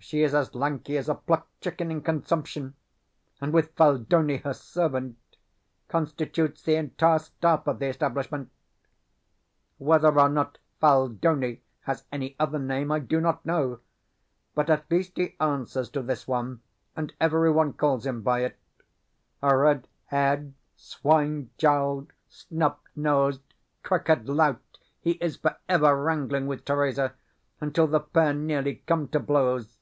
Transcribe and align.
She 0.00 0.22
is 0.22 0.32
as 0.32 0.54
lanky 0.54 0.96
as 0.96 1.08
a 1.10 1.16
plucked 1.16 1.60
chicken 1.60 1.90
in 1.90 2.00
consumption, 2.02 2.76
and, 3.42 3.52
with 3.52 3.74
Phaldoni 3.74 4.38
(her 4.38 4.54
servant), 4.54 5.18
constitutes 5.88 6.62
the 6.62 6.76
entire 6.76 7.18
staff 7.18 7.66
of 7.66 7.78
the 7.78 7.86
establishment. 7.88 8.50
Whether 9.76 10.18
or 10.18 10.30
not 10.30 10.58
Phaldoni 10.80 11.60
has 11.80 12.04
any 12.10 12.36
other 12.38 12.60
name 12.60 12.90
I 12.90 13.00
do 13.00 13.20
not 13.20 13.44
know, 13.44 13.80
but 14.54 14.70
at 14.70 14.90
least 14.90 15.16
he 15.18 15.34
answers 15.40 15.90
to 15.90 16.00
this 16.02 16.26
one, 16.26 16.62
and 16.96 17.12
every 17.20 17.50
one 17.50 17.74
calls 17.74 18.06
him 18.06 18.22
by 18.22 18.44
it. 18.44 18.58
A 19.42 19.54
red 19.54 19.88
haired, 20.06 20.54
swine 20.76 21.50
jowled, 21.58 22.12
snub 22.28 22.78
nosed, 22.96 23.42
crooked 23.82 24.26
lout, 24.28 24.78
he 25.00 25.12
is 25.20 25.36
for 25.36 25.58
ever 25.68 26.00
wrangling 26.00 26.46
with 26.46 26.64
Theresa, 26.64 27.14
until 27.60 27.88
the 27.88 28.00
pair 28.00 28.32
nearly 28.32 28.76
come 28.86 29.08
to 29.08 29.20
blows. 29.20 29.74